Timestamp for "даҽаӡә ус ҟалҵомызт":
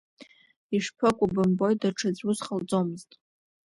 1.81-3.09